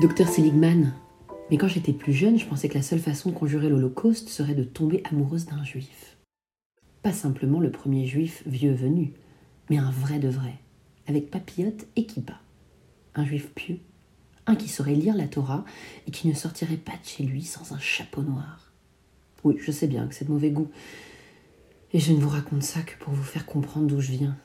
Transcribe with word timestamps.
Docteur 0.00 0.26
Seligman, 0.26 0.94
mais 1.50 1.58
quand 1.58 1.68
j'étais 1.68 1.92
plus 1.92 2.14
jeune, 2.14 2.38
je 2.38 2.46
pensais 2.46 2.70
que 2.70 2.74
la 2.74 2.82
seule 2.82 2.98
façon 2.98 3.28
de 3.28 3.34
conjurer 3.34 3.68
l'Holocauste 3.68 4.30
serait 4.30 4.54
de 4.54 4.64
tomber 4.64 5.02
amoureuse 5.04 5.44
d'un 5.44 5.62
juif. 5.64 6.16
Pas 7.02 7.12
simplement 7.12 7.60
le 7.60 7.70
premier 7.70 8.06
juif 8.06 8.42
vieux 8.46 8.72
venu, 8.72 9.12
mais 9.68 9.76
un 9.76 9.90
vrai 9.90 10.18
de 10.18 10.30
vrai, 10.30 10.54
avec 11.06 11.30
papillote 11.30 11.86
et 11.96 12.06
kippa. 12.06 12.40
Un 13.14 13.26
juif 13.26 13.52
pieux, 13.54 13.80
un 14.46 14.56
qui 14.56 14.68
saurait 14.68 14.94
lire 14.94 15.14
la 15.14 15.28
Torah 15.28 15.62
et 16.06 16.10
qui 16.10 16.26
ne 16.26 16.32
sortirait 16.32 16.78
pas 16.78 16.92
de 16.92 17.06
chez 17.06 17.24
lui 17.24 17.42
sans 17.42 17.72
un 17.72 17.78
chapeau 17.78 18.22
noir. 18.22 18.72
Oui, 19.44 19.56
je 19.60 19.70
sais 19.70 19.88
bien 19.88 20.06
que 20.06 20.14
c'est 20.14 20.24
de 20.24 20.32
mauvais 20.32 20.50
goût, 20.50 20.70
et 21.92 21.98
je 21.98 22.14
ne 22.14 22.18
vous 22.18 22.30
raconte 22.30 22.62
ça 22.62 22.80
que 22.80 22.96
pour 22.98 23.12
vous 23.12 23.22
faire 23.22 23.44
comprendre 23.44 23.88
d'où 23.88 24.00
je 24.00 24.12
viens. 24.12 24.38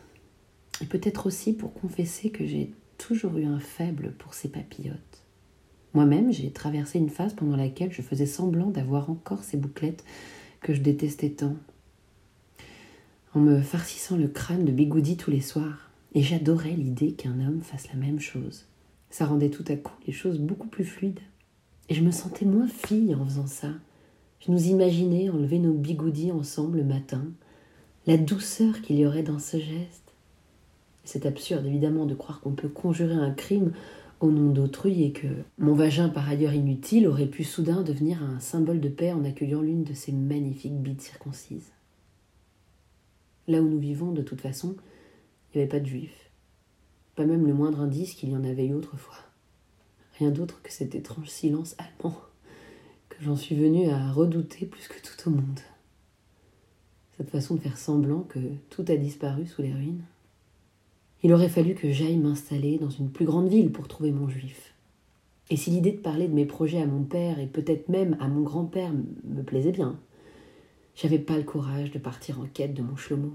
Et 0.81 0.85
peut-être 0.85 1.25
aussi 1.25 1.53
pour 1.53 1.73
confesser 1.73 2.31
que 2.31 2.45
j'ai 2.45 2.73
toujours 2.97 3.37
eu 3.37 3.45
un 3.45 3.59
faible 3.59 4.11
pour 4.19 4.33
ces 4.33 4.49
papillotes. 4.49 5.23
Moi-même, 5.97 6.31
j'ai 6.31 6.51
traversé 6.51 6.99
une 6.99 7.09
phase 7.09 7.33
pendant 7.33 7.57
laquelle 7.57 7.91
je 7.91 8.03
faisais 8.03 8.27
semblant 8.27 8.69
d'avoir 8.69 9.09
encore 9.09 9.43
ces 9.43 9.57
bouclettes 9.57 10.03
que 10.61 10.75
je 10.75 10.79
détestais 10.79 11.31
tant. 11.31 11.55
En 13.33 13.39
me 13.39 13.59
farcissant 13.61 14.15
le 14.15 14.27
crâne 14.27 14.63
de 14.63 14.71
bigoudis 14.71 15.17
tous 15.17 15.31
les 15.31 15.41
soirs, 15.41 15.89
et 16.13 16.21
j'adorais 16.21 16.75
l'idée 16.75 17.13
qu'un 17.13 17.39
homme 17.39 17.61
fasse 17.63 17.87
la 17.87 17.95
même 17.95 18.19
chose. 18.19 18.65
Ça 19.09 19.25
rendait 19.25 19.49
tout 19.49 19.65
à 19.69 19.75
coup 19.75 19.95
les 20.05 20.13
choses 20.13 20.37
beaucoup 20.37 20.67
plus 20.67 20.85
fluides. 20.85 21.21
Et 21.89 21.95
je 21.95 22.03
me 22.03 22.11
sentais 22.11 22.45
moins 22.45 22.67
fille 22.67 23.15
en 23.15 23.25
faisant 23.25 23.47
ça. 23.47 23.71
Je 24.45 24.51
nous 24.51 24.67
imaginais 24.67 25.31
enlever 25.31 25.57
nos 25.57 25.73
bigoudis 25.73 26.31
ensemble 26.31 26.77
le 26.77 26.83
matin, 26.83 27.25
la 28.05 28.17
douceur 28.17 28.83
qu'il 28.83 28.99
y 28.99 29.05
aurait 29.07 29.23
dans 29.23 29.39
ce 29.39 29.57
geste. 29.57 30.13
C'est 31.05 31.25
absurde 31.25 31.65
évidemment 31.65 32.05
de 32.05 32.13
croire 32.13 32.39
qu'on 32.39 32.51
peut 32.51 32.69
conjurer 32.69 33.15
un 33.15 33.31
crime 33.31 33.71
au 34.19 34.31
nom 34.31 34.51
d'autrui 34.51 35.03
et 35.03 35.11
que 35.11 35.27
mon 35.57 35.73
vagin 35.73 36.09
par 36.09 36.27
ailleurs 36.27 36.53
inutile 36.53 37.07
aurait 37.07 37.27
pu 37.27 37.43
soudain 37.43 37.83
devenir 37.83 38.23
un 38.23 38.39
symbole 38.39 38.81
de 38.81 38.89
paix 38.89 39.11
en 39.11 39.23
accueillant 39.23 39.61
l'une 39.61 39.83
de 39.83 39.93
ces 39.93 40.11
magnifiques 40.11 40.81
bites 40.81 41.01
circoncises. 41.01 41.71
Là 43.47 43.61
où 43.61 43.67
nous 43.67 43.79
vivons, 43.79 44.11
de 44.11 44.21
toute 44.21 44.41
façon, 44.41 44.75
il 45.53 45.57
n'y 45.57 45.61
avait 45.61 45.69
pas 45.69 45.79
de 45.79 45.85
juifs, 45.85 46.31
pas 47.15 47.25
même 47.25 47.45
le 47.45 47.53
moindre 47.53 47.79
indice 47.79 48.13
qu'il 48.13 48.29
y 48.29 48.35
en 48.35 48.43
avait 48.43 48.67
eu 48.67 48.73
autrefois. 48.73 49.17
Rien 50.19 50.31
d'autre 50.31 50.61
que 50.63 50.71
cet 50.71 50.95
étrange 50.95 51.29
silence 51.29 51.75
allemand 51.77 52.17
que 53.09 53.23
j'en 53.23 53.35
suis 53.35 53.55
venu 53.55 53.89
à 53.89 54.11
redouter 54.11 54.65
plus 54.65 54.87
que 54.87 54.99
tout 54.99 55.29
au 55.29 55.31
monde. 55.31 55.59
Cette 57.17 57.29
façon 57.29 57.55
de 57.55 57.59
faire 57.59 57.77
semblant 57.77 58.21
que 58.21 58.39
tout 58.69 58.85
a 58.87 58.95
disparu 58.95 59.47
sous 59.47 59.61
les 59.61 59.73
ruines. 59.73 60.03
Il 61.27 61.33
aurait 61.33 61.49
fallu 61.49 61.75
que 61.75 61.91
j'aille 61.91 62.15
m'installer 62.15 62.77
dans 62.77 62.89
une 62.89 63.11
plus 63.11 63.25
grande 63.25 63.49
ville 63.49 63.73
pour 63.73 63.89
trouver 63.89 64.13
mon 64.13 64.29
juif. 64.29 64.73
Et 65.49 65.57
si 65.57 65.71
l'idée 65.71 65.91
de 65.91 65.97
parler 65.97 66.29
de 66.29 66.33
mes 66.33 66.45
projets 66.45 66.81
à 66.81 66.85
mon 66.85 67.03
père 67.03 67.37
et 67.37 67.47
peut-être 67.47 67.89
même 67.89 68.15
à 68.21 68.29
mon 68.29 68.43
grand-père 68.43 68.93
me 68.93 69.41
plaisait 69.41 69.73
bien, 69.73 69.99
j'avais 70.95 71.19
pas 71.19 71.35
le 71.35 71.43
courage 71.43 71.91
de 71.91 71.99
partir 71.99 72.39
en 72.39 72.45
quête 72.45 72.73
de 72.73 72.81
mon 72.81 72.95
Shlomo. 72.95 73.33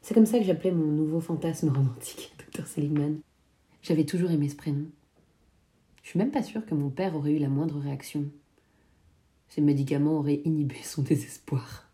C'est 0.00 0.14
comme 0.14 0.24
ça 0.24 0.38
que 0.38 0.46
j'appelais 0.46 0.70
mon 0.70 0.86
nouveau 0.86 1.20
fantasme 1.20 1.68
romantique, 1.68 2.32
Dr. 2.54 2.66
Seligman. 2.66 3.18
J'avais 3.82 4.06
toujours 4.06 4.30
aimé 4.30 4.48
ce 4.48 4.56
prénom. 4.56 4.86
Je 6.02 6.08
suis 6.08 6.18
même 6.18 6.30
pas 6.30 6.42
sûre 6.42 6.64
que 6.64 6.74
mon 6.74 6.88
père 6.88 7.14
aurait 7.14 7.32
eu 7.32 7.38
la 7.38 7.50
moindre 7.50 7.78
réaction. 7.78 8.24
Ces 9.50 9.60
médicaments 9.60 10.16
auraient 10.20 10.40
inhibé 10.46 10.76
son 10.82 11.02
désespoir. 11.02 11.90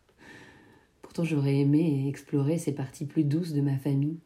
Pourtant, 1.03 1.25
j'aurais 1.25 1.57
aimé 1.57 2.07
explorer 2.09 2.57
ces 2.57 2.73
parties 2.73 3.05
plus 3.05 3.25
douces 3.25 3.53
de 3.53 3.63
ma 3.63 3.77
famille, 3.79 4.19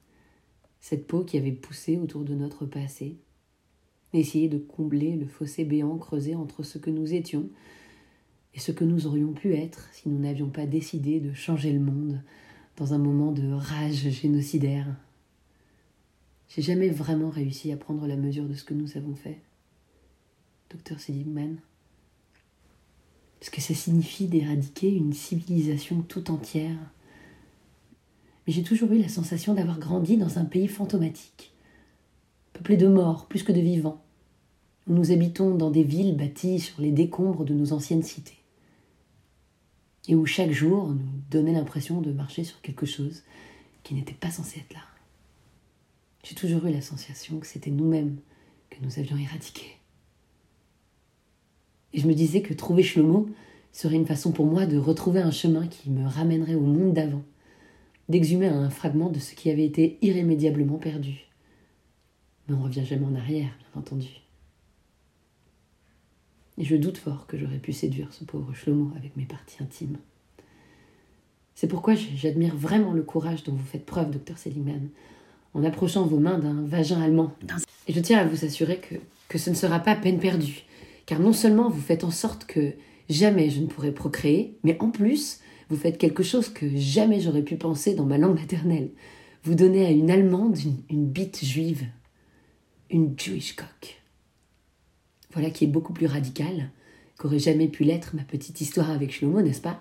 cette 0.81 1.07
peau 1.07 1.25
qui 1.25 1.37
avait 1.39 1.53
poussé 1.53 1.99
autour 1.99 2.25
de 2.25 2.35
notre 2.35 2.67
passé, 2.67 3.17
essayer 4.13 4.49
de 4.49 4.59
combler 4.59 5.17
le 5.17 5.27
fossé 5.27 5.65
béant 5.65 5.99
creusé 5.99 6.35
entre 6.35 6.63
ce 6.63 6.79
que 6.79 6.91
nous 6.91 7.15
étions 7.15 7.49
et 8.55 8.61
ce 8.61 8.73
que 8.73 8.85
nous 8.85 9.07
aurions 9.07 9.33
pu 9.33 9.55
être 9.55 9.89
si 9.93 10.09
nous 10.09 10.19
n'avions 10.19 10.49
pas 10.49 10.67
décidé 10.67 11.21
de 11.21 11.33
changer 11.35 11.73
le 11.73 11.81
monde 11.81 12.23
dans 12.77 12.95
un 12.95 12.99
moment 12.99 13.33
de 13.33 13.53
rage 13.53 14.09
génocidaire. 14.09 14.87
J'ai 16.49 16.63
jamais 16.63 16.89
vraiment 16.89 17.29
réussi 17.29 17.73
à 17.73 17.77
prendre 17.77 18.07
la 18.07 18.17
mesure 18.17 18.47
de 18.47 18.55
ce 18.55 18.65
que 18.65 18.75
nous 18.75 18.97
avons 18.97 19.15
fait. 19.15 19.41
Docteur 20.71 21.01
Seligman. 21.01 21.57
Ce 23.41 23.51
que 23.51 23.61
ça 23.61 23.75
signifie 23.75 24.27
d'éradiquer 24.27 24.91
une 24.91 25.13
civilisation 25.13 26.03
tout 26.03 26.31
entière 26.31 26.79
j'ai 28.53 28.63
toujours 28.63 28.93
eu 28.93 28.99
la 28.99 29.09
sensation 29.09 29.53
d'avoir 29.53 29.79
grandi 29.79 30.17
dans 30.17 30.39
un 30.39 30.45
pays 30.45 30.69
fantomatique, 30.69 31.53
peuplé 32.55 32.77
de 32.77 32.89
morts 32.89 33.27
plus 33.27 33.43
que 33.43 33.53
de 33.53 33.61
vivants, 33.61 34.03
où 34.87 34.95
nous 34.95 35.13
habitons 35.13 35.55
dans 35.55 35.71
des 35.71 35.83
villes 35.83 36.17
bâties 36.17 36.61
sur 36.61 36.81
les 36.81 36.91
décombres 36.91 37.45
de 37.45 37.53
nos 37.53 37.75
anciennes 37.75 38.03
cités, 38.03 38.39
et 40.09 40.15
où 40.15 40.25
chaque 40.25 40.51
jour 40.51 40.89
nous 40.89 41.21
donnait 41.31 41.53
l'impression 41.53 42.01
de 42.01 42.11
marcher 42.11 42.43
sur 42.43 42.61
quelque 42.63 42.87
chose 42.87 43.23
qui 43.83 43.95
n'était 43.95 44.15
pas 44.15 44.31
censé 44.31 44.61
être 44.61 44.73
là. 44.73 44.81
J'ai 46.25 46.35
toujours 46.35 46.65
eu 46.67 46.73
la 46.73 46.81
sensation 46.81 47.39
que 47.39 47.47
c'était 47.47 47.71
nous-mêmes 47.71 48.17
que 48.71 48.83
nous 48.83 48.99
avions 48.99 49.19
éradiqués. 49.19 49.77
Et 51.93 52.01
je 52.01 52.07
me 52.07 52.15
disais 52.15 52.43
que 52.43 52.55
trouver 52.55 52.83
Shlomo 52.83 53.29
serait 53.73 53.97
une 53.97 54.07
façon 54.07 54.33
pour 54.33 54.47
moi 54.47 54.67
de 54.67 54.79
retrouver 54.79 55.21
un 55.21 55.31
chemin 55.31 55.67
qui 55.67 55.91
me 55.91 56.07
ramènerait 56.07 56.55
au 56.55 56.61
monde 56.61 56.95
d'avant, 56.95 57.23
d'exhumer 58.09 58.47
un 58.47 58.71
fragment 58.71 59.11
de 59.11 59.19
ce 59.19 59.35
qui 59.35 59.51
avait 59.51 59.65
été 59.65 59.99
irrémédiablement 60.03 60.79
perdu. 60.79 61.27
Mais 62.49 62.55
on 62.55 62.63
revient 62.63 62.85
jamais 62.85 63.07
en 63.07 63.15
arrière, 63.15 63.51
bien 63.59 63.81
entendu. 63.81 64.09
Et 66.57 66.65
je 66.65 66.77
doute 66.77 66.99
fort 66.99 67.27
que 67.27 67.39
j'aurais 67.39 67.59
pu 67.59 67.73
séduire 67.73 68.13
ce 68.13 68.25
pauvre 68.25 68.53
Shlomo 68.53 68.91
avec 68.97 69.17
mes 69.17 69.27
parties 69.27 69.63
intimes. 69.63 69.99
C'est 71.55 71.69
pourquoi 71.69 71.95
j'admire 71.95 72.57
vraiment 72.57 72.93
le 72.93 73.03
courage 73.03 73.45
dont 73.45 73.53
vous 73.53 73.67
faites 73.67 73.85
preuve, 73.85 74.11
docteur 74.11 74.39
Seligman, 74.39 74.89
en 75.55 75.65
approchant 75.65 76.07
vos 76.07 76.19
mains 76.19 76.39
d'un 76.39 76.63
vagin 76.65 77.01
allemand. 77.01 77.33
Et 77.87 77.93
je 77.93 78.01
tiens 78.01 78.19
à 78.19 78.25
vous 78.25 78.45
assurer 78.45 78.79
que, 78.79 78.97
que 79.29 79.39
ce 79.39 79.51
ne 79.51 79.55
sera 79.55 79.81
pas 79.81 79.97
peine 79.97 80.19
perdue, 80.19 80.65
car 81.07 81.21
non 81.21 81.33
seulement 81.33 81.69
vous 81.69 81.81
faites 81.81 82.05
en 82.05 82.11
sorte 82.11 82.45
que 82.45 82.73
jamais 83.09 83.51
je 83.51 83.61
ne 83.61 83.67
pourrai 83.67 83.93
procréer, 83.93 84.57
mais 84.63 84.77
en 84.81 84.91
plus, 84.91 85.41
vous 85.69 85.77
faites 85.77 85.99
quelque 85.99 86.23
chose 86.23 86.49
que 86.49 86.67
jamais 86.77 87.21
j'aurais 87.21 87.43
pu 87.43 87.57
penser 87.57 87.95
dans 87.95 88.07
ma 88.07 88.19
langue 88.19 88.39
maternelle. 88.39 88.91
Vous 89.45 89.55
donnez 89.55 89.87
à 89.87 89.91
une 89.91 90.11
Allemande 90.11 90.57
une, 90.89 91.07
bite 91.07 91.45
juive, 91.45 91.87
une 92.91 93.19
Jewish 93.19 93.55
cock. 93.55 94.01
Voilà 95.33 95.51
qui 95.51 95.65
est 95.65 95.69
beaucoup 95.69 95.93
plus 95.93 96.07
radical 96.07 96.71
qu'aurait 97.19 97.39
jamais 97.39 97.69
pu 97.69 97.85
l'être 97.85 98.15
ma 98.15 98.23
petite 98.23 98.61
histoire 98.61 98.91
avec 98.91 99.13
Shlomo, 99.13 99.43
n'est-ce 99.43 99.61
pas? 99.61 99.81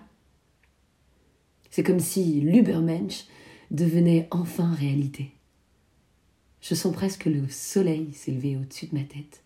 C'est 1.70 1.82
comme 1.82 2.00
si 2.00 2.40
l'Ubermensch 2.40 3.24
devenait 3.70 4.28
enfin 4.30 4.72
réalité. 4.72 5.30
Je 6.60 6.74
sens 6.74 6.92
presque 6.92 7.26
le 7.26 7.48
soleil 7.48 8.12
s'élever 8.12 8.56
au-dessus 8.56 8.86
de 8.86 8.96
ma 8.96 9.04
tête 9.04 9.42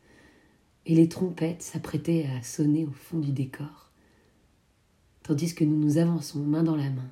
et 0.87 0.95
les 0.95 1.09
trompettes 1.09 1.63
s'apprêtaient 1.63 2.27
à 2.37 2.43
sonner 2.43 2.85
au 2.85 2.93
fond 2.93 3.19
du 3.19 3.33
décor 3.33 3.92
tandis 5.23 5.55
que 5.55 5.65
nous 5.65 5.77
nous 5.77 5.99
avançons 5.99 6.41
main 6.41 6.63
dans 6.63 6.77
la 6.77 6.91
main, 6.91 7.11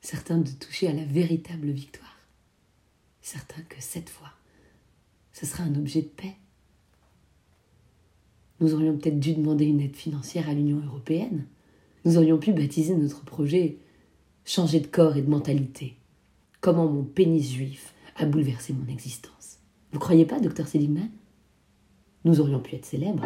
certains 0.00 0.38
de 0.38 0.50
toucher 0.50 0.88
à 0.88 0.92
la 0.92 1.04
véritable 1.04 1.70
victoire, 1.70 2.18
certains 3.22 3.62
que 3.62 3.76
cette 3.80 4.10
fois, 4.10 4.30
ce 5.32 5.46
sera 5.46 5.64
un 5.64 5.74
objet 5.74 6.02
de 6.02 6.08
paix. 6.08 6.36
Nous 8.60 8.74
aurions 8.74 8.96
peut-être 8.96 9.20
dû 9.20 9.34
demander 9.34 9.64
une 9.64 9.80
aide 9.80 9.96
financière 9.96 10.48
à 10.48 10.54
l'Union 10.54 10.82
européenne. 10.84 11.46
Nous 12.04 12.18
aurions 12.18 12.38
pu 12.38 12.52
baptiser 12.52 12.94
notre 12.94 13.24
projet 13.24 13.78
Changer 14.44 14.80
de 14.80 14.86
corps 14.86 15.16
et 15.16 15.22
de 15.22 15.30
mentalité. 15.30 15.96
Comment 16.60 16.88
mon 16.88 17.04
pénis 17.04 17.52
juif 17.52 17.94
a 18.16 18.24
bouleversé 18.24 18.72
mon 18.72 18.90
existence. 18.92 19.58
Vous 19.92 19.98
croyez 19.98 20.24
pas, 20.24 20.40
docteur 20.40 20.66
Seligman? 20.66 21.08
Nous 22.24 22.40
aurions 22.40 22.60
pu 22.60 22.74
être 22.74 22.84
célèbres. 22.84 23.22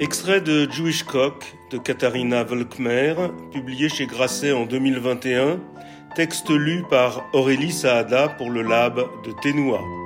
Extrait 0.00 0.40
de 0.40 0.66
Jewish 0.70 1.02
Cock 1.02 1.54
de 1.70 1.76
Katharina 1.76 2.42
Volkmer, 2.42 3.14
publié 3.52 3.90
chez 3.90 4.06
Grasset 4.06 4.50
en 4.50 4.64
2021, 4.64 5.60
texte 6.16 6.48
lu 6.48 6.82
par 6.88 7.28
Aurélie 7.34 7.70
Saada 7.70 8.28
pour 8.28 8.48
le 8.48 8.62
Lab 8.62 8.96
de 8.96 9.32
Ténoua. 9.42 9.99